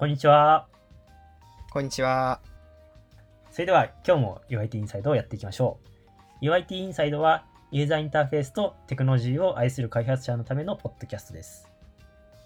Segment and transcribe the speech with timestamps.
[0.00, 0.66] こんにちは。
[1.70, 2.40] こんにちは。
[3.50, 5.78] それでは今日も UIT インサイドをやっていきましょ
[6.40, 6.46] う。
[6.46, 11.68] UIT インサイドはユーザーインターフェースとテクノロジーを愛する開発者のためのポッドキャストです。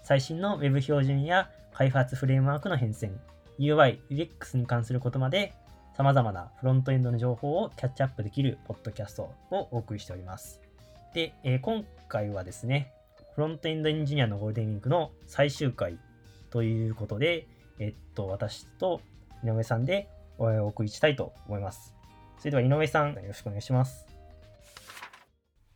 [0.03, 3.11] 最新の Web 標準や開発フレームワークの変遷、
[3.57, 5.53] UI、UX に関することまで
[5.95, 10.59] 様々なフロントエンドの情報をキャッチアップできるポッドキャストをお送りしております。
[11.13, 12.91] で、えー今回はですね、
[13.33, 15.97] フロントエンドエンジニアのゴールデンウィークの最終回
[16.55, 17.49] ということで、
[17.79, 19.01] えっと、私と
[19.43, 21.93] 井上さんでお送りしたいと思います。
[22.37, 24.07] それでは井上さん、よろしくお願いします。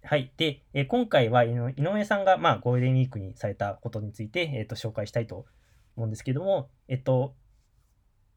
[0.02, 0.31] はい。
[0.38, 5.43] で、え今回は井上さんが、まあ、ゴールデンウィークにされたことについて、えっと、紹介したいと
[5.97, 7.35] 思うんですけども、えっと、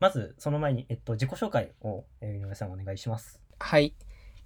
[0.01, 3.41] まず、その前に、えっと、自己紹介を、え井上さんお願いします。
[3.61, 3.95] はい。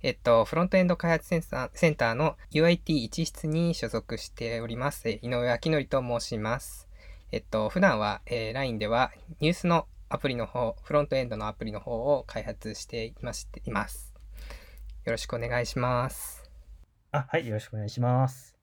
[0.02, 6.85] えっと、フロントエンド開発センターセンターの UIT1 室に所属しております、えー井上明則と申します。
[7.32, 14.14] えっと、普段は、えー LINE ではニュースのアプリの方、フロントエンドのアプリの方を開発していましています。
[15.04, 16.48] よろしくお願いします。
[17.10, 18.56] あ、はい、よろしくお願いします。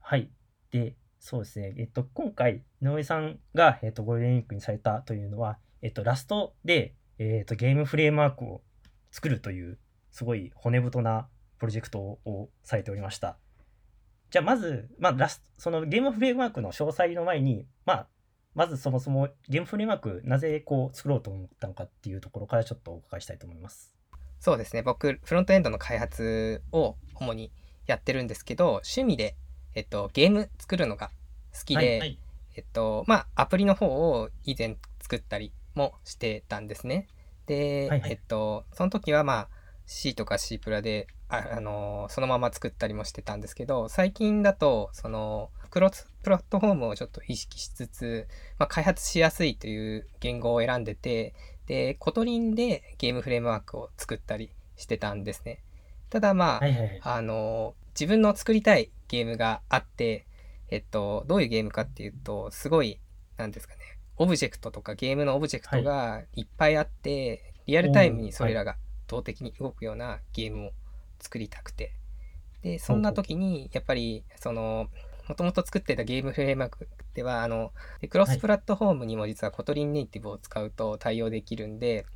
[0.00, 0.30] はい。
[0.72, 1.74] で、そうですね。
[1.78, 8.62] えっと、今回、井上さんが、えっと、ゴールデンウィークにされたというのは、えっと、ラストで、えっと、ゲームフレームワークを
[9.12, 9.78] 作るという、
[10.10, 13.38] すごい骨太なプロジェクトをされておりました。
[14.30, 18.06] じゃあ、まず、まあ、ラスト、そのゲームフレームワークの詳細の前に、まあ、
[18.54, 23.94] まずそもそもゲームフレームワーク、なぜこう作ろうと思ったのかっていうところからちょっとお伺いしたいと思います。
[24.40, 24.82] そうですね。
[24.82, 27.50] 僕、フロントエンドの開発を主に
[27.86, 29.36] やってるんですけど、趣味で、
[29.74, 31.10] えっと、ゲーム作るのが
[31.52, 32.18] 好きで、はいはい
[32.56, 37.06] えっと、まあ、アプリの方を以前作ったりもしてたんですね。
[37.44, 39.48] で、はいはいえっと、その時はまあ、
[39.84, 51.34] C とか C プラで、あ、あのーそのまま作ったりもしてたんですけど、最近だと、その、クロスプラットフォームをちょっと意識しつつ、まあ、開発しやすいという言語を選んでて、
[51.66, 55.62] で、 Kotlin でゲームフレームワークを作ったりしてたんですね。
[56.10, 57.00] ただまあ、はいはいはい。
[57.02, 60.26] あの自分の作りたいゲームがあって、
[60.70, 63.00] えっと、どういうゲームかっていうと、すごい、
[63.36, 63.80] なんですかね、
[64.16, 68.76] オブジェクトとかゲームのオブジェクトがいっぱいあって、リアルタイムにそれらが
[69.08, 70.70] 動的に動くようなゲームを
[71.18, 71.92] 作りたくて。
[72.62, 74.88] で、そんな時に、やっぱり、その、
[75.28, 82.06] もともと作ってたゲームフレームワークでは、あの、でクロスプラットフォームにも実は Kotlin Native を使うと対応できるんで、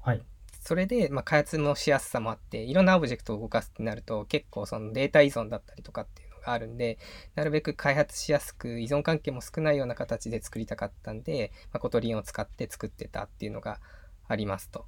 [0.00, 0.22] はい。
[0.60, 6.98] それで、まあ、開発もしやすさもあって、いろんなオブジェクトを動かすってなると、結構そのデータ依存だったりとかっていうのがあるんで、
[7.36, 13.78] なるべく開発しやすく、依存関係も少ないような形で作りたかったんで、まあ、 Kotlin を使って作ってたっていうのが
[14.26, 14.86] ありますと。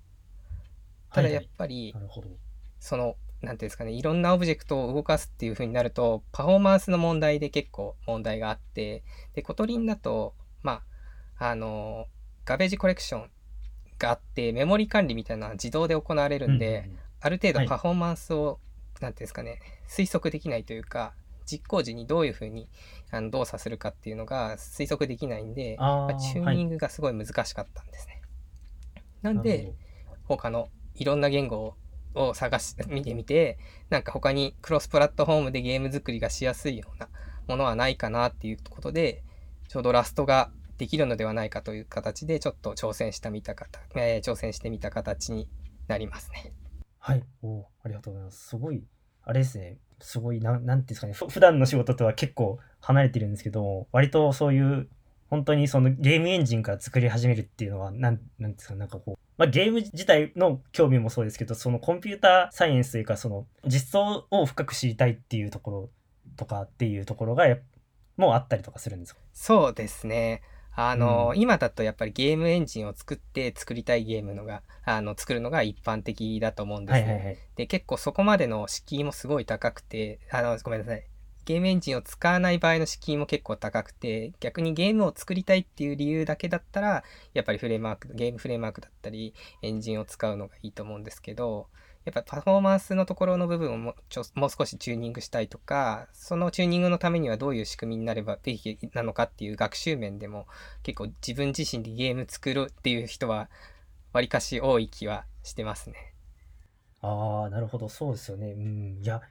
[1.12, 2.28] ただやっぱりな、るほど。
[2.81, 10.83] その、なんていうんですかね、いろんなオブジェクトを動かすっていう風になると、パフォーマンスの問題で結構問題があって、で、 Kotlin だと、ま
[11.38, 12.06] あ、あの、
[12.44, 13.31] ガベージコレクション
[13.99, 16.99] があって、メモリ管理みたいなのは自動で行われるんで、うんうんうん。
[17.21, 17.69] ある程度はい。
[17.69, 18.59] パフォーマンスを、
[19.00, 21.15] なんていうんですかね、推測できないというか、
[21.50, 22.69] 実行時にどういう風に
[23.11, 28.21] あの動作するかっていうのが推測できないんで、まあチューニングがすごい難しかったんですね。
[29.22, 29.75] なんなるで、
[30.25, 31.75] 他のいろんな言語を
[32.14, 33.58] を探し見てみて
[33.91, 37.08] なんか他にクロスプラットフォームでゲーム作りがしやすいような
[37.46, 39.22] ものはないかなっていうことで
[39.69, 45.48] ちょうどラストができるのではないかという形でちょっと挑戦したみた方、えー挑戦してみた形に
[45.88, 46.52] なりますね。
[46.98, 47.24] はい。
[47.42, 48.48] おありがとうございます。
[48.48, 48.84] すごい、
[49.25, 49.78] あれですね。
[50.00, 51.12] すごい、なん、なんていうんですかね。
[51.14, 54.88] ふ普段の仕事とは結構離れてるんですけど、割とそういう、
[55.30, 65.91] 本当にそのゲームエンジンから作り始めるっていうのは、なん、なんですか、なんかこう、まあ、ゲーム自体の興味もそうですけど、そのコンピューターサイエンスというか、その実装を深く知りたいっていうところ
[66.37, 67.47] とかっていうところが
[68.16, 69.21] もうあったりとかするんですか？
[69.32, 70.43] そうですね。
[70.75, 77.03] あの、うん今だとやっぱりゲームエンジンを作って作りたいゲームのがあの作るのが一般的だと思うんですね。
[77.03, 77.38] はいはいはい。
[77.56, 81.05] で結構そこまでの敷居もすごい高くてあのごめんなさい
[81.48, 89.32] ゲームエンジンを使わない場合の敷居も結構高くて逆にゲームを作りたいっていう理由だけだったらやっぱりフレームワークゲームフレームワークだったり
[89.62, 91.69] エンジンを使うのがいいと思うんですけど
[92.05, 100.46] やっぱパフォーマンスのところの部分をもちょもう少しチューニングしたいとかそのチューニングのためにはどういう仕組みになれば適宜なのかっていう学習面でも
[100.82, 103.49] 結構自分自身でゲーム作るっていう人は
[104.12, 106.14] わりかし多い気はしてますね。
[107.00, 108.52] ああ、なるほど、そうですよね。
[108.52, 109.23] うん、いや、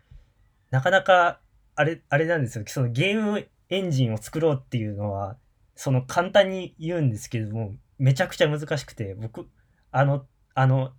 [0.72, 1.40] なかなか、
[1.78, 2.66] あれ、あれなんですよ。
[2.68, 5.38] そのゲームエンジンを作ろうっていうのは、
[5.76, 9.48] その簡単に言うんですけども、めちゃくちゃ難しくて、僕、
[9.92, 10.92] あの、あの、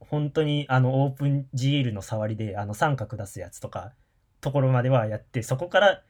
[0.00, 3.92] 本当にあのオープン GL の触りであの三角出すやつとか
[4.40, 6.02] ところまではやってそこから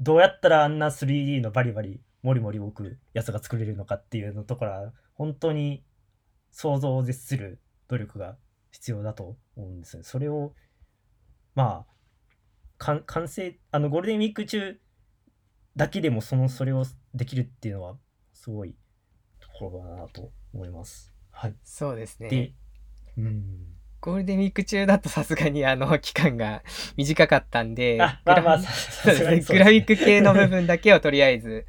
[0.00, 5.84] どうやったらあんな 3D のバリバリもりもり多くやつが作れるのかっていうのところは本当に
[6.50, 8.36] 想像を絶する努力が
[8.72, 10.02] 必要だと思うんですね。
[10.02, 10.52] それを
[11.54, 11.92] まあ
[12.80, 14.80] 完完成あのゴールデンウィーク中
[15.76, 16.84] だけでもそのそれを
[17.14, 17.96] できるっていうのは
[18.32, 18.74] すごい
[19.38, 21.12] ところだなと思います。
[21.30, 21.54] はい。
[21.62, 22.52] そうですねで、
[23.18, 23.44] うん。
[24.00, 26.62] ゴールデンウィーク中だとさすがにあの 期間が
[26.96, 31.66] 短かったんであ、まあまあ、グラフィック系の部分だけをとりあえず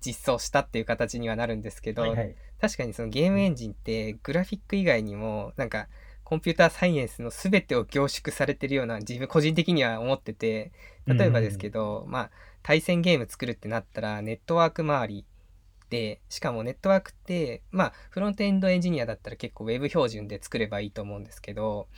[0.00, 2.34] 実装したっていう形にはなるんですけど、はいはい。
[2.58, 5.88] 確かにそのゲームエンジンってグラフィック以外にもなんか
[6.24, 10.72] コンピューターサイエンスの全てを凝縮されてるような自分個人的には思ってて
[11.06, 12.30] 例えばですけど、まあ
[12.62, 15.26] 対戦ゲーム作るってなったらネットワーク周り
[15.90, 21.88] でしかもネットワークってまあフロントエンドエンジニアだったら結構ウェブ標準で作ればいいと思うんですけど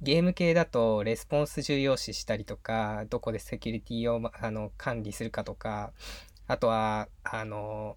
[0.00, 5.92] ゲーム系だとレスポンス重要視したりとかどこでセキュリティをまあの管理するかとか
[6.46, 7.96] あとはあの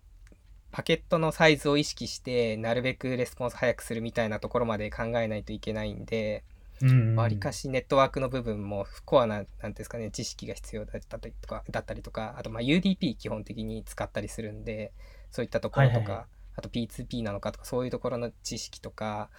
[0.71, 6.43] パケットのサイズを意識してなるべくレスポンス早くするみたいなところまで考えないといけないんで
[6.81, 14.93] うんわりかしネットワークの部分もコアななんていうんですかね知識が必要だったりとかだったりとかあとまあ UDP 基本的に使ったりするんで
[15.31, 16.25] そういったところとか、はいはいはい。
[16.59, 19.29] あと P2P なのかとかそういうところの知識とか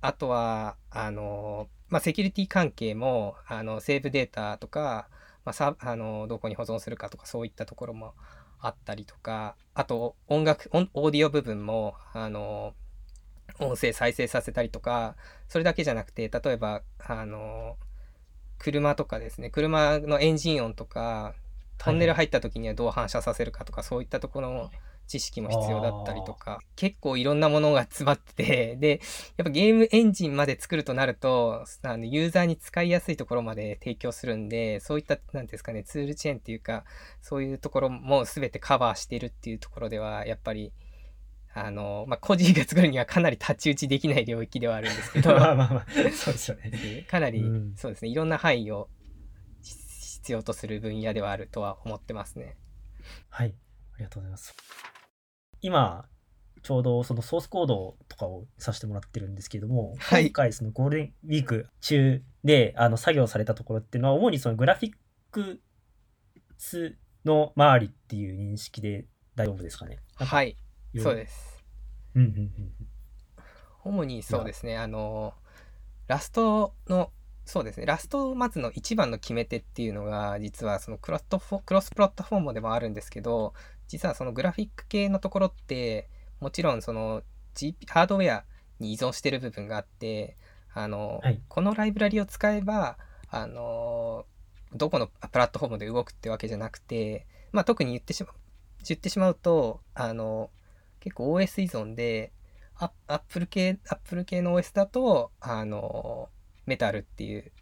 [0.00, 5.08] あとはあのまあセキュリティ関係もあのセーブデータとか、
[5.44, 8.14] まあ、さあのどこに保存するかとかそういったところも
[8.62, 12.72] あったりとかあと音楽オーディオ部分もあの
[13.58, 15.16] 音声再生させたりとか
[15.48, 17.76] それだけじゃなくて例えばあの
[18.58, 21.34] 車とかですね車のエンジン音とか
[21.82, 24.70] トンネル入った時にはどう反射させるかとか、そういったところの
[25.06, 29.00] 知識も必要だったりとか結構いろんなものが詰まってて で
[29.36, 36.84] やっぱゲームエンジンまで作るとなるとあのユーザーに使いやすいところまで提供するんでそういった何ですかねツールチェーンっていうか
[37.20, 40.72] そういうところも全てカバーしてるっていうところではやっぱり
[41.54, 47.06] あの、まあ、個人が作るにはかなり太刀打ちできない領域ではあるんですけど まあまあまあ、そうですよね。
[47.08, 48.88] かなり、うんそうですねいろんな範囲を
[49.60, 49.76] し
[50.22, 52.56] 必要とする分野ではあるとは思ってますね。
[53.28, 53.54] はい、
[53.94, 54.54] ありがとうございます。
[55.62, 56.06] 今、
[56.62, 60.26] ちょうどそのソースコードとかをさせてもらってるんですけれども、はい。
[60.26, 64.92] 今回そのゴールデンウィーク中であの作業されたところっていうのは、主にそのグラフィッ
[65.30, 65.60] ク
[66.58, 69.98] スの周りっていう認識で大丈夫ですかね？
[70.16, 70.56] はい。
[70.92, 71.64] いそうです。
[72.14, 72.50] うんうんうん
[73.84, 74.76] 主にそうですね。
[74.76, 75.34] あの
[76.06, 77.10] ラストの
[77.44, 77.86] そうですね。
[77.86, 83.54] ラストを待つの一番の決め手っていうのが実はそのクロストフォクロスプラットフォームでもあるんですけど
[83.88, 86.08] 実はそのグラフィック系のところって
[86.40, 87.22] もちろんその、
[87.54, 88.44] GP、ハードウェア
[88.80, 90.36] に依存してる部分があって
[90.72, 91.40] あの、はい。
[91.48, 92.96] このライブラリを使えば
[93.28, 94.24] あの
[94.74, 98.30] どこのプラットフォームで動くってわけじゃなくて、まあ、特に言ってしま
[98.86, 100.50] 言ってしまうとあの
[101.00, 102.32] 結構 OS 依存で
[102.76, 106.28] アアップル系アップル系の OS だとあの
[106.66, 107.52] メタルっていう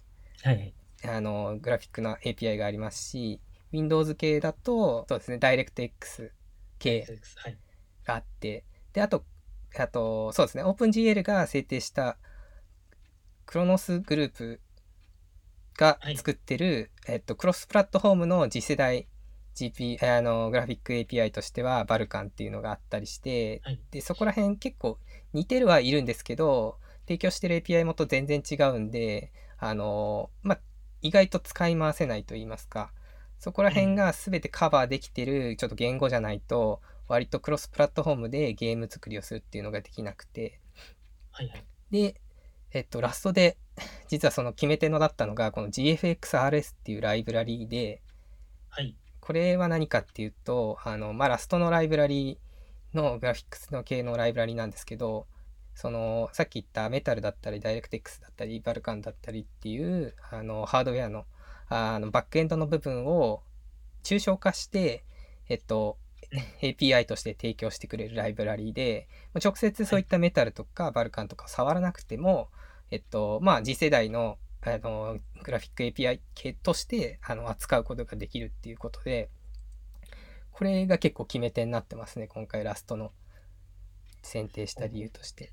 [0.43, 0.75] はいはい。
[1.03, 3.41] あのグラフィックな API がありますし
[3.73, 6.31] Windows 系だとそうですね DirectX
[6.79, 7.07] 系
[7.37, 7.59] はい。
[8.05, 9.25] があってであと
[9.79, 12.17] あとそうですね OpenGL が制定した
[13.47, 14.61] クロノスグループ
[15.79, 19.09] がはい作ってる、えっと、クロスプラットフォームの次世代
[19.55, 24.99] GP あのグラフィック API としてはバルカンっていうのがあったりして、はいでそこら辺結構
[25.33, 26.79] 似てるはいるんですけど
[27.11, 30.61] 提供してる API もと全然違うんであのまあ
[31.03, 32.93] 意外と使い回せないと言いますか
[33.41, 40.61] そこら辺が全てカバーできてるちょっと言語じゃないと割とクロスプラットフォームでゲーム作りをするっていうのができなくて
[41.33, 41.65] はいはい。
[41.91, 42.21] で
[42.71, 43.57] えっと Rust で
[44.07, 48.03] 実はその決め手のだったのがこの GFXRS っていうライブラリーで
[48.69, 48.95] はい。
[49.19, 55.27] これは何かっていうとあの、まあ、 Rust のライブラリーのグラフィックスの系のライブラリーなんですけど
[55.75, 61.25] そのさっき言ったメタルだったりダイレクト X だったり Vulkan だったりっていうあのハードウェアの
[61.69, 63.43] あのバックエンドの部分を
[64.03, 65.05] 抽象化して、
[65.49, 65.99] えっと、
[66.63, 69.09] API として提供してくれるライブラリーで
[69.43, 72.49] 直接そういったメタルとかバルカンとか触らなくても、
[72.91, 79.31] えっとまあ、次世代のあのグラフィック API 系としてあの扱うことができるっていうことで
[80.51, 83.13] これが結構決め手になってますね今回ラストの
[84.23, 85.53] 選定した理由として。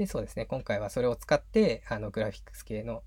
[0.00, 3.02] でそうですね今回はそれを使ってあのグラフィックス系の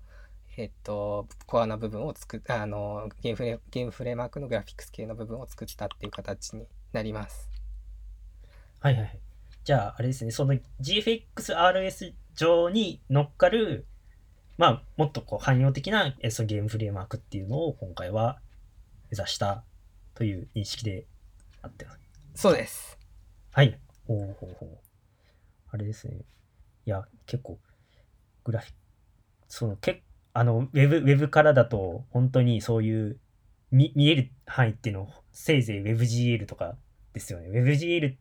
[0.56, 7.50] えっとコアな部分を作っあのゲームフレゲームフレームワークのグラフィックス系の部分を作ったっていう形になります。
[8.78, 9.18] はいはいはい。
[9.64, 13.88] じゃあ、あれですね、その GFXRS 上に乗っかる、
[14.56, 18.38] まあ、もっとこう汎用的なえそのゲームフレームワークっていうのを今回は
[19.10, 19.64] 目指した
[20.14, 21.08] という認識で
[21.60, 21.98] あってます。
[22.36, 22.96] そうです。
[23.50, 23.80] はい。
[24.06, 24.78] おおほうほう。
[25.72, 26.18] あれですね。
[26.86, 27.58] いや、結構、
[28.44, 28.78] グラフィック、
[29.48, 33.18] その、けあの、ウェブ、ウェブからだと、本当にそういう、
[33.70, 36.76] 見見える範囲っていうのを、せいぜい WebGL とか
[37.12, 37.48] ですよね。
[37.50, 38.16] WebGL、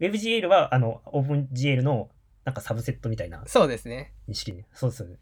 [0.00, 2.10] WebGL は、あの、OpenGL の、
[2.44, 4.12] なんかサブセットみたいなそうですね。
[4.28, 4.66] 認識で。
[4.72, 5.18] そうです。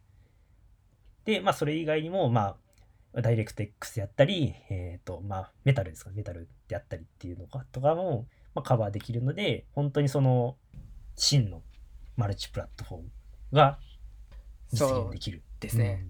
[1.24, 2.56] で、まあ、それ以外にも、ま
[3.14, 10.56] あ、ダイレクト X やったり、えっ、と、まあ、メタルですか、メタルであったりっていうのかとかも、まあ、カバーできるので、本当にその、
[11.14, 11.62] 真の
[12.22, 13.08] マルチプラットフォーム
[13.52, 13.78] が
[14.72, 15.42] 実現できる。
[15.58, 16.06] ですね。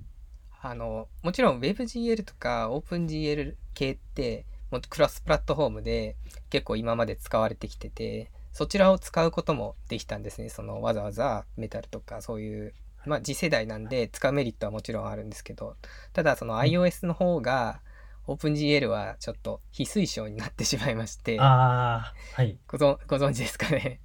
[0.61, 6.16] あの、もちろん WebGL とか OpenGL 系って、もうクロスプラットフォームで
[6.50, 10.50] 結構今まで使われてきてて、そちらを使うこともできたんですね。
[10.50, 12.75] そのわざわざメタルとかそういう、
[13.07, 15.76] まあ次世代なんで使うメリットはもちろんあるんですけど、
[16.12, 17.81] ただその iOS の方が
[18.26, 22.59] OpenGL はちょっと非推奨になってしまいまして、ああ、はい。
[22.69, 24.00] ご存ご存知ですかね？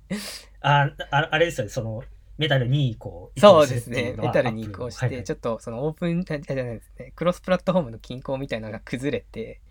[0.61, 2.03] ああ、あれですよね、その、
[2.37, 4.15] メタルにこう、そうですね。
[4.17, 5.23] メタルに移行して、はいはい。
[5.23, 9.61] ちょっとそのオープン、あじゃないですね、クロスプラットフォームの均衡みたいなのが崩れて、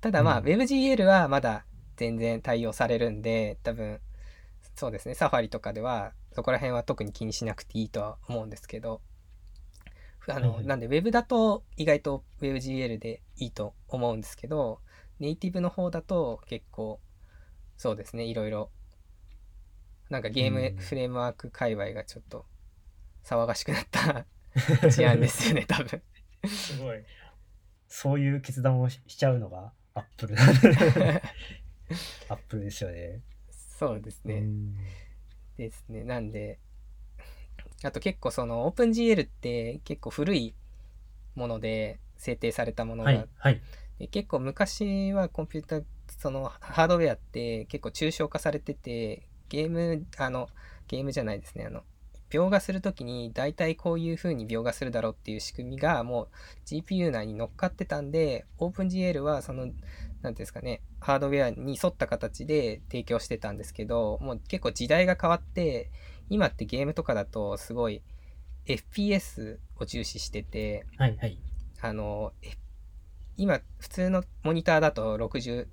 [0.00, 0.44] ただまあ、うん。
[0.44, 1.64] WebGL はまだ
[1.96, 4.00] 全然対応されるんで、多分、
[4.76, 9.00] そうですね、サファリとかでは、そこら辺は特に気にしなくていいとは思うんですけど、
[10.34, 14.80] あの、はいはいなんで Web だと意外と WebGL でいいと思うんですけど、
[15.18, 17.00] ネイティブの方だと結構、
[17.76, 18.70] そうですね、いろいろ、
[20.10, 22.46] なんかゲームうんフレームワーク界隈がちょっと
[23.24, 24.26] 騒がしくなった
[24.88, 26.02] 事案ですよね、多分。
[26.46, 27.04] すごい。
[27.88, 30.36] そういう決断をししちゃうのがアップル。
[30.38, 33.22] アップルですよね。
[33.50, 34.36] そうですね。
[34.36, 34.76] うん
[35.58, 36.04] ですね。
[36.04, 36.58] なんで、
[37.84, 40.54] あと結構その OpenGL って結構古い
[41.34, 43.62] もので制定されたものが、はい、はい。
[43.98, 45.84] で結構昔はコンピューター、
[46.18, 50.48] そのハードウェアって結構抽象化されてて、ゲーム、あの、
[50.88, 51.82] ゲームじゃないですね、あの、
[52.30, 56.28] 描画するときに大体こういう風に描画するだろうっていう仕組みがもう
[56.66, 59.80] GPU 内に乗っかってたんで、OpenGL はその、なんてい
[60.22, 65.90] うんですかね、ハードウェアに沿った形で提供してたんですけど、もう結構時代が変わって、
[66.30, 68.02] 今ってゲームとかだとすごい
[68.66, 71.38] FPS を重視してて、はい、はい。
[71.80, 72.52] あの、え
[73.36, 75.68] 今、普通のモニターだと60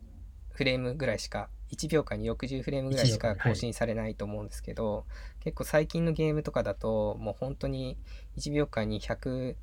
[0.51, 3.53] フレームぐらいしか、1秒間に60フレームぐらいしか1秒間はい。
[3.53, 5.05] 更新されないと思うんですけど、
[5.39, 7.97] 結構最近のゲームとかだと、もう本当に
[8.37, 9.55] 1秒間に140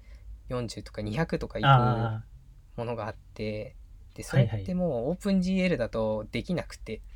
[0.82, 2.22] とか200とかいくあ
[2.76, 3.76] ものがあって、
[4.14, 4.50] で、それはい。
[4.50, 7.12] はいってもう OpenGL だとできなくて、あ、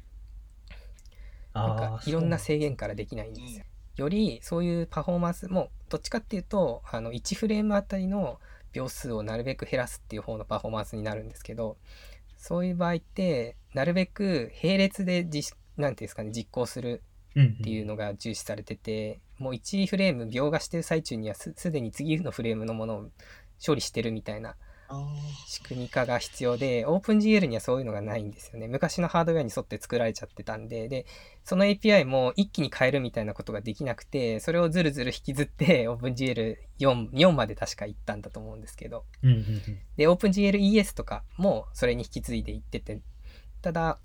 [1.56, 3.64] なんかいろんな制限からできないんですよ。
[3.96, 8.38] よりそういうパフォーマンスもどっちかっていうとあの1フレームあたりの
[8.72, 11.78] 秒数をなるべく減らすっていう方のパフォーマンスになるんですけど
[12.36, 17.02] そういう場合ってなるべく並列で実なんていうんですかね実行する
[17.34, 23.10] うんっていうのが重視されてて、もう1フレーム描画してる最中にはすすでに次のフレームのものを
[23.64, 24.56] 処理してるみたいな
[25.46, 28.68] 仕組み化が必要で OpenGL にはそういうのがないんですよね。
[28.68, 30.88] 昔のハードウェアに沿って作られちゃってたんで。
[30.88, 31.06] で
[31.44, 39.04] その API も一気に変えるみたいなことができなくてそれをずるずる引きずって OpenGL4 4まで確か行ったんだと思うんですけど。
[39.22, 39.78] うんうんうん。
[39.96, 43.00] で OpenGLES とかもそれに引き継いでいってて。
[43.62, 43.98] ただ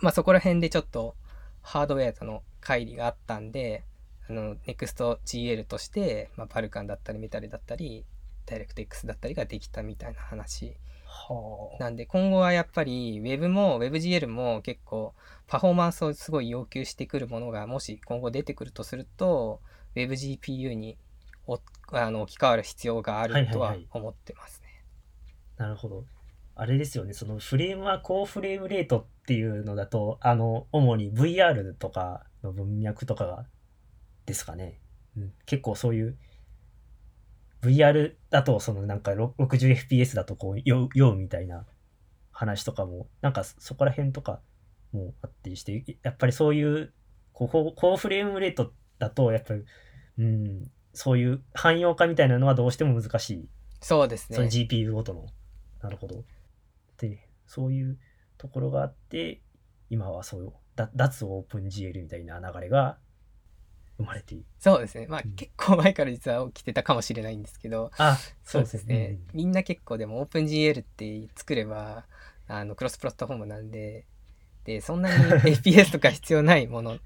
[0.00, 1.16] まあそこら辺でちょっと
[1.62, 3.84] ハードウェアとの乖離があったんで
[4.28, 8.04] あの NEXTGL として、まあ、バルカンだったりメタルだったり
[8.46, 11.82] ダイレクト X だったりができたみたいな話はあ。
[11.82, 15.14] なんで今後はやっぱり Web も WebGL も結構
[15.46, 19.60] パフォーマンスをすごい要求してくるものがもし今後出てくるとすると
[19.94, 20.96] WebGPU に
[21.46, 21.60] お
[21.92, 24.82] あの置き換わる必要があるとはいはいははい思ってますね。
[25.56, 26.04] なるほど。
[26.56, 33.46] あれですよね、そのフレームは高フレームレートっていうのだと、あの、主に VR とかの文脈とかが、
[34.24, 34.78] ですかね。
[35.16, 36.16] うん、結構そういう、
[37.64, 41.66] VR だと、そのなんかろ 60fps だとこう、酔うみたいな
[42.32, 44.40] 話とかも、なんかそこら辺とか
[44.92, 46.92] もあったりして、やっぱりそういう、
[47.32, 49.64] こう高高フレームレートだと、やっぱり、
[50.18, 53.48] うん、そういう汎用化みたいなのはどうしても難しい
[53.80, 54.48] そうですそのね。
[54.48, 55.26] GPU ごとの。
[55.82, 56.24] なるほど。
[56.98, 57.98] で、そういう
[58.38, 59.42] ところがあって、
[59.90, 62.98] 今はそういう、だ脱オープン GL みたいな流れが
[63.98, 64.44] 生まれている。
[64.58, 65.06] そうですね。
[65.08, 69.18] まあうん結構前から実は起きてたかもしれないんですけど、あ、そうですね。
[69.32, 72.04] うんみんな結構でも OpenGL って作れば
[72.48, 74.06] あのクロスプラットフォームなんで、
[74.64, 76.98] で、そんなに FPS とか必要ないもの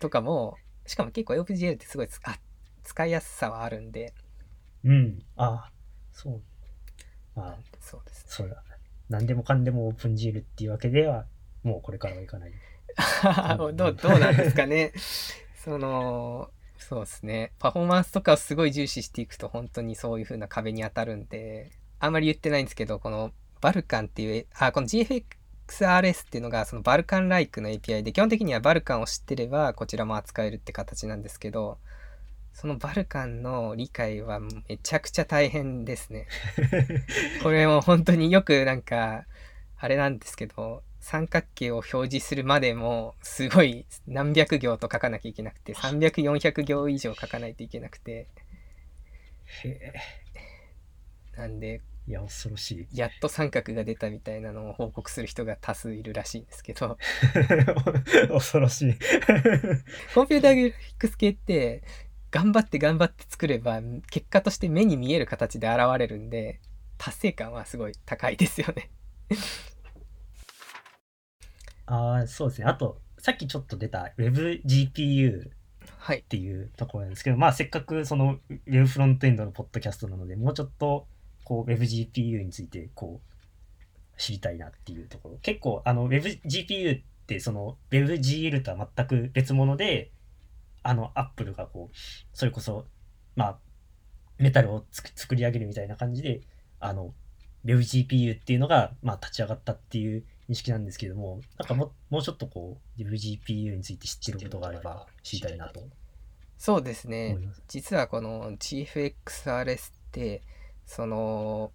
[0.00, 2.36] とかも、しかも結構 OpenGL ってすごいつあ
[2.82, 4.14] 使いやすさはあるんで、
[4.84, 5.22] うん。
[5.36, 5.70] あ、
[6.12, 6.40] そう。
[7.34, 8.24] まあ、そうですね。
[8.28, 8.62] そうだ。
[9.08, 11.26] 何でもかんでもオープン GL っていうわけでは
[11.62, 12.52] もうこれからはいかない。
[13.56, 14.92] どうどうなんですかね。
[15.62, 31.78] そのそうですねパフォーマンスとかをすごい重視していくと本当にそういう風な壁に当たるんであんまり言ってないんですけどこの Vulkan っていうあこの GFXRS っていうのがその Vulkan ライクの API で基本的には Vulkan を知ってればこちらも扱えるって形なんですけど
[32.52, 36.26] その Vulkan の理解はめちゃくちゃ大変ですね。
[37.42, 39.24] これも本当によくなんか
[39.78, 48.28] あれなんですけど三角形を表示するまでもすごい何百行と書かなきゃいけなくて300400行以上書かないといけなくて
[49.64, 49.92] へえ。
[51.36, 52.96] なんでいや、恐ろしい。
[52.96, 56.98] やっと三角が出たみたいなのを報告する人が多数いるらしいんですけど
[58.30, 58.94] 恐ろしい。
[60.14, 61.82] コンピューターグラフィックス系って
[62.30, 66.60] 頑張って頑張って作れば結果として目に見える形で現れるんで
[66.96, 68.90] 達成感はすごい高いですよね
[71.92, 72.66] ああ、そうですね。
[72.66, 75.50] あと、さっきちょっと出た WebGPU
[75.98, 81.06] はいっていうところなんですけど、まあせっかくその Web フロントエンドのポッドキャストなので、もうちょっと
[81.44, 85.38] こう WebGPU についてこう知りたいなっていうところ。
[85.42, 90.10] 結構あの WebGPU ってその WebGL とは全く別物で、
[90.82, 91.96] あの Apple がこう、
[92.32, 92.86] それこそ、
[93.36, 93.58] まあ、
[94.38, 96.40] メタルを作り上げるみたいな感じで、
[96.80, 97.12] あの
[97.66, 105.82] WebGPU っていうのが、まあ、立ち上がったっていう認識なんですけれども、なんかももうちょっとこう WebGPU について知ってることがあれば知りたいなと
[106.62, 107.38] そうですね。
[107.66, 110.42] 実はこの GFXRS って
[110.86, 111.72] その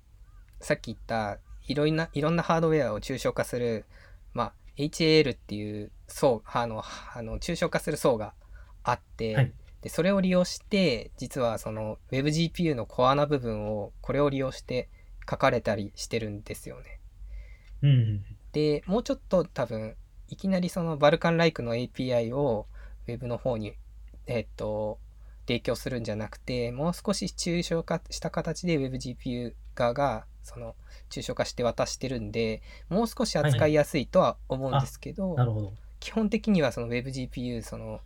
[0.61, 3.85] さっき言ったいろんないろんなハードウェアを抽象化する、
[4.33, 8.33] まあ、HAL っていう層あのあの抽象化する層が
[8.83, 9.53] あって、はい。
[9.81, 14.87] でそれを利用して実はその WebGPU のコアな部分をこれを利用して
[15.29, 16.99] 書かれたりしてるんですよね。
[17.83, 19.95] うんうんでもうちょっと多分
[20.29, 22.65] いきなりそのバルカンライクの API を
[23.05, 23.75] Web の方に
[24.25, 24.97] えっと
[25.41, 30.75] 提供するんじゃなくてもう少し抽象化した形で WebGPU 側がその
[31.11, 35.73] 抽象化して渡してるんでもう少し扱いやすいとは思うんですけど、なるほど。
[35.99, 37.99] 基本的にはその WebGPU その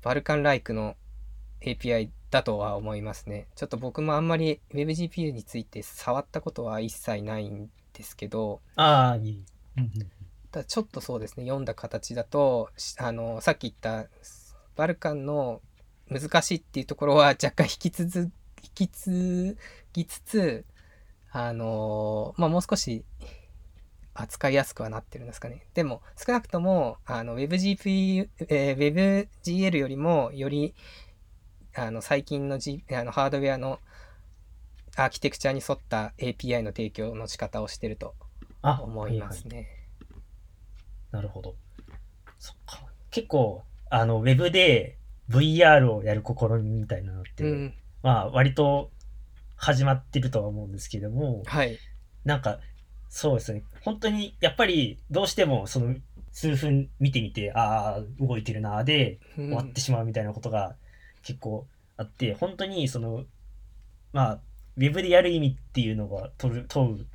[0.00, 0.96] バルカンライクの
[1.60, 3.48] API だとは思いますね。
[3.54, 9.44] ちょっと僕もあんまり WebGPU について触ったことは一切ないんですけど、ああ、いい。
[10.50, 14.08] ただちょっとそうですね読んだ形だとあのさっき言った
[14.76, 15.60] バルカンの
[16.08, 18.30] 難しいっていうところは若干引き続
[18.74, 19.56] き継
[19.92, 20.64] ぎつつ
[21.30, 23.04] あのまあもう少し
[24.14, 25.66] 扱いやすくはなってるんですかね。
[25.74, 30.74] でも少なくともあの Web gp え webgl よりもより
[31.74, 33.78] あの最近の,、G、あのハードウェアの
[34.96, 38.14] アーキテクチャに沿った API の提供の仕方をしてると。
[38.62, 39.68] あ思いますははね。
[41.10, 41.54] なるほど。
[42.38, 42.82] そっか。
[43.10, 44.96] 結構、あの、ウェブで
[45.30, 48.90] VR をやる試みみたいなのって、うん、まあ、割と
[49.56, 51.78] 始まってるとは思うんですけども、はい。
[52.24, 52.58] なんか、
[53.08, 53.62] そうですね。
[53.82, 55.94] 本当に、やっぱり、どうしても、その、
[56.30, 60.76] 数分見てみて、ああ、動いてるな、で、終終わってしまうみたいなことが
[61.22, 61.66] 結構
[61.96, 63.24] あって、本当に、その、
[64.12, 64.40] まあ、
[64.76, 67.06] ウェブでやる意味っていうのが問う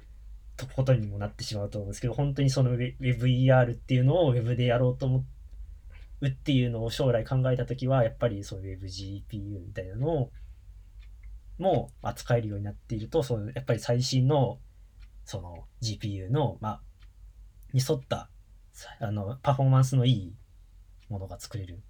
[0.76, 5.24] ことにもなってしまうと思うんですけど、本当にその WebVR っていうのを Web でやろうと思
[6.22, 10.32] うっていうのを将来考えたときは、やっぱりその WebGPU みたいなのを
[11.58, 14.60] もう扱えるようになっていると、そのやっぱり最新の
[15.26, 16.82] その GPU の、まあ、
[17.74, 18.30] に沿った
[19.00, 20.34] あのパフォーマンスのいい
[21.10, 21.82] ものが作れる。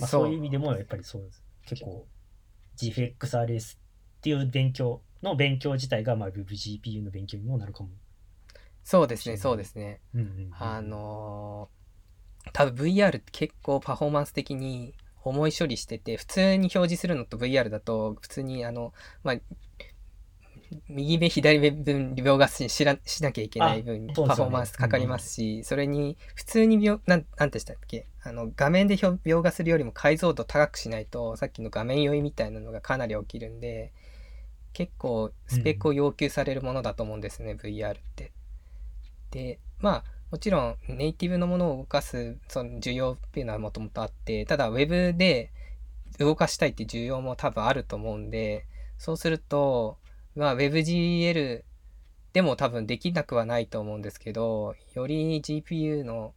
[0.00, 1.44] まあ、そういう意味でもやっぱりそうです。
[1.66, 2.06] 結構
[2.76, 3.80] GFXRS っ
[4.20, 7.90] ていう勉強の勉強自体が、まあ、WebGPU の勉強にもなるかも。
[8.84, 10.00] そうですね、そうですね。
[10.14, 11.74] うんうんうんあのー
[12.52, 19.36] 多分 VR って結構パフォーマンス的に重い処理してて、普通に表示するのと VR だと、普通にあの、まあ、
[20.88, 28.06] 右目左目分描画ししらしなきゃいけない分、パフォーマンスかかりますし、それに普通に描なんなんてしたっけ？
[28.22, 33.92] あの画面で表描画するよりも解像度高くしないとさっきの画面酔いみたいなのがかなり起きるんで
[34.74, 38.32] 結構スペックを要求されるものだと思うんですね、VR って。
[39.30, 45.52] でまあもちろんネイティブのものを動かすその需要っていうのはもともとあってただ Web で
[46.18, 48.66] 動かしたいって需要も多分あると思うんで
[48.98, 49.98] そうすると
[50.36, 51.62] まあ WebGL
[52.32, 56.34] でも多分できなくはないと思うんですけどより GPU の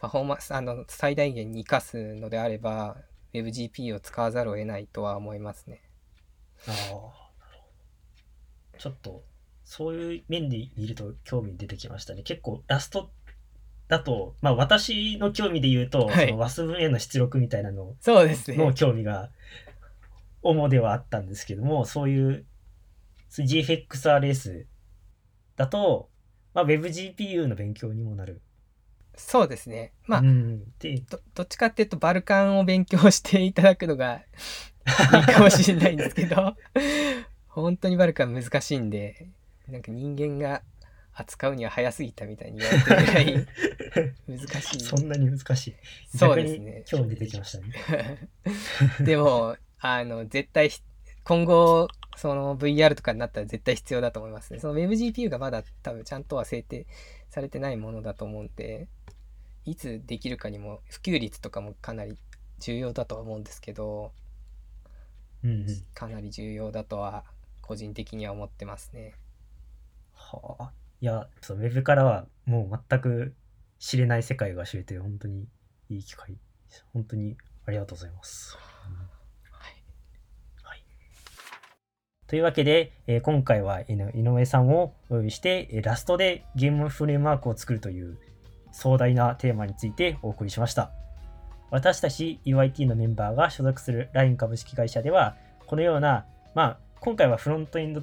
[0.00, 2.96] パフォーマンスあの最大限に生かすのであれば
[3.32, 5.82] WebGPU を使わざるを得ないとは思いますね。
[6.66, 6.72] あ
[7.22, 7.25] あ。
[8.78, 9.24] ちょっと、
[9.64, 12.22] そういう面で見ると興味出てきましたね。
[12.22, 13.10] 結構、ラスト
[13.88, 18.56] だと、まあ私の興味で言うと、はいその WASM への出力みたいなのそうですね。
[18.56, 19.30] の興味が
[20.42, 22.44] 主ではあったんですけども、そういう
[23.30, 24.64] GFXRS
[25.56, 26.08] だと、
[26.54, 28.40] まあ WebGPU の勉強にもなる。
[29.16, 29.92] そうですね。
[30.06, 34.22] まあ、うん、でどどっちかっていうと Vulkan を勉強していただくのがい
[35.20, 36.54] いかもしれないんですけど
[37.62, 39.28] 本当に Vulkan 難しいんで
[39.68, 40.62] なんか人間が
[41.14, 43.46] 扱うには早すぎたみたいに言われてるぐらい
[44.28, 45.74] 難しい そんなに難しい。
[46.16, 48.28] そうですね逆に興味出てきましたね。
[49.00, 50.82] でもあの絶対ひ
[51.24, 56.86] 今後その VR とかになったら絶対必要だと思いますねその WebGPU がまだ多分ちゃんとは制定
[57.28, 58.88] されてないものだと思うんで
[59.64, 62.16] いつできるかにも普及率とかもかなり
[62.58, 64.12] 重要だとは思うんですけど
[65.44, 65.66] うんうん。
[65.94, 67.24] かなり重要だとは
[67.66, 69.14] 個人的には思ってますね。
[70.12, 70.72] はあ。
[71.00, 73.34] いや、そうウェブからはもう全く
[73.78, 75.48] 知れない世界が知れて、本当に
[75.88, 76.38] いい機会。
[76.92, 78.56] 本当にありがとうございます。
[79.50, 80.82] はい。
[82.28, 88.16] というわけで、えー今回はえー井上さんをお呼びして、えーラストでゲームフレームワークを作るという
[88.70, 90.92] 壮大なテーマについてお送りしました。
[91.70, 98.02] 私たち UIT のメンバーが所属する LINE 株式会社では、このような、まあ、今回はフロントエンド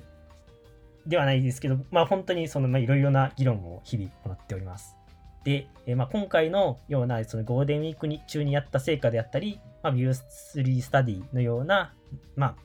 [1.06, 4.96] ではないですけど、まあ、本当にその、まあ、いろいろな議論を日々行っております。
[5.44, 11.94] で、えまあ、今回のようなそのゴールデンウィークに中にやった成果であったり、まあ、View3 スタディのような、
[12.36, 12.56] まあ、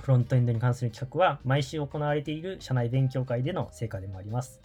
[0.00, 4.60] フロントエンドに関する企画は毎週行われている社内勉強会での成果でもあります。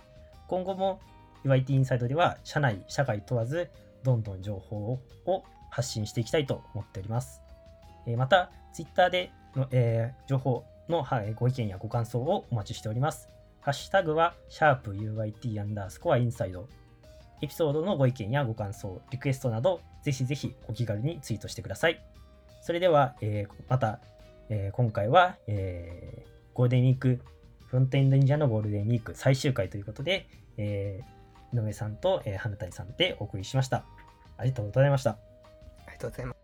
[0.50, 1.00] 今後も
[1.46, 3.70] UIT インサイドでは社内、社外問わず、
[4.04, 7.42] どんどん情報を発信していきたいと思っております。
[8.06, 13.30] えまた、Twitter での、えー情報のはいご意見やご感想をお待ちしております。
[13.62, 16.68] ハッシュタグは、シャープ u i t アンダースコアインサイド。
[17.42, 22.04] エピソードのご意見やご感想、リクエストなど、ぜひぜひお気軽にツイートしてください。
[22.62, 24.00] それでは、えーまた、
[24.50, 27.22] えー今回は、えーゴールデンウィーク、
[27.68, 31.02] フロントエンドエンジニアのゴールデンウィーク最終回ということで、え
[31.54, 33.86] 井上さんと、えー花谷さんでお送りしました。
[34.38, 35.12] ありがとうございました。
[35.12, 35.18] あ
[35.88, 36.39] りがとうございます。